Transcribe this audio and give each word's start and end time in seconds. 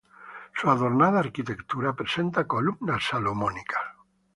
Su 0.55 0.71
adornada 0.71 1.19
arquitectura 1.19 1.93
presenta 1.95 2.47
columnas 2.47 3.03
salomónicas. 3.11 3.83